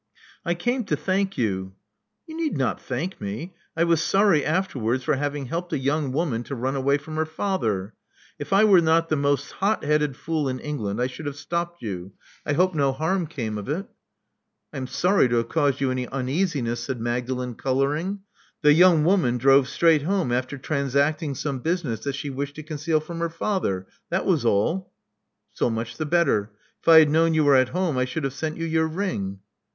•*I 0.47 0.55
came 0.55 0.83
to 0.85 0.95
thank 0.95 1.37
you" 1.37 1.75
^You 2.27 2.33
need 2.35 2.57
not 2.57 2.81
thank 2.81 3.21
me. 3.21 3.53
I 3.77 3.83
was 3.83 4.01
sorry 4.01 4.43
afterwards 4.43 5.03
for 5.03 5.15
having 5.15 5.45
helped 5.45 5.73
a 5.73 5.77
young 5.77 6.11
woman 6.11 6.41
to 6.45 6.55
run 6.55 6.75
away 6.75 6.97
from 6.97 7.17
her 7.17 7.25
father. 7.27 7.93
If 8.39 8.51
I 8.51 8.63
were 8.63 8.81
not 8.81 9.09
the 9.09 9.15
most 9.15 9.51
hotheaded 9.51 10.17
fool 10.17 10.49
in 10.49 10.57
England, 10.59 10.99
I 10.99 11.05
should 11.05 11.27
have 11.27 11.35
stopped 11.35 11.83
you. 11.83 12.13
I 12.47 12.53
hope 12.53 12.73
no 12.73 12.91
harm 12.91 13.27
came 13.27 13.59
of 13.59 13.69
it." 13.69 13.85
I 14.73 14.77
am 14.77 14.87
sorry 14.87 15.27
to 15.29 15.35
have 15.35 15.49
caused 15.49 15.81
you 15.81 15.91
any 15.91 16.07
uneasiness," 16.07 16.79
said 16.79 16.99
Magdalen, 16.99 17.53
coloring. 17.53 18.21
*'The 18.63 18.73
young 18.73 19.03
woman 19.05 19.37
drove 19.37 19.67
straight 19.67 20.01
home 20.01 20.31
after 20.31 20.57
transacting 20.57 21.35
some 21.35 21.59
business 21.59 21.99
that 21.99 22.15
she 22.15 22.31
wished 22.31 22.55
to 22.55 22.63
conceal 22.63 23.01
from 23.01 23.19
her 23.19 23.29
father. 23.29 23.85
That 24.09 24.25
was 24.25 24.45
all." 24.45 24.91
So 25.53 25.69
much 25.69 25.97
the 25.97 26.07
better. 26.07 26.49
If 26.81 26.87
I 26.87 26.97
had 26.97 27.09
known 27.11 27.35
you 27.35 27.43
were 27.43 27.53
at 27.55 27.69
home, 27.69 27.99
I 27.99 28.05
should 28.05 28.23
have 28.23 28.33
sent 28.33 28.57
you 28.57 28.65
your 28.65 28.87
ring." 28.87 29.41